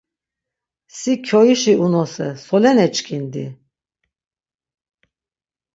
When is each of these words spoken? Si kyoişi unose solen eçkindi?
Si 0.99 1.13
kyoişi 1.25 1.73
unose 1.85 2.29
solen 2.45 2.77
eçkindi? 2.85 3.45